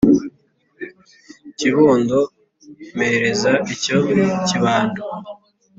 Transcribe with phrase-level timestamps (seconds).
[1.57, 2.17] Kibondo
[2.95, 3.97] mpereza icyo
[4.47, 5.03] kibando